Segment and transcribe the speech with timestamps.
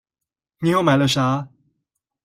[0.61, 1.47] 你又買了啥？